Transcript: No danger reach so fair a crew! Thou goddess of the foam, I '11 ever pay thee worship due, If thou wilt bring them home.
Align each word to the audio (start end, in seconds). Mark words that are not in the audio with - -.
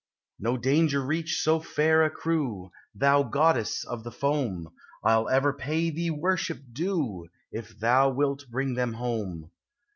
No 0.39 0.57
danger 0.57 0.99
reach 0.99 1.39
so 1.43 1.59
fair 1.59 2.01
a 2.03 2.09
crew! 2.09 2.71
Thou 2.95 3.21
goddess 3.21 3.83
of 3.83 4.03
the 4.03 4.09
foam, 4.11 4.71
I 5.03 5.13
'11 5.13 5.35
ever 5.35 5.53
pay 5.53 5.91
thee 5.91 6.09
worship 6.09 6.57
due, 6.73 7.27
If 7.51 7.77
thou 7.77 8.09
wilt 8.09 8.49
bring 8.49 8.73
them 8.73 8.93
home. 8.93 9.51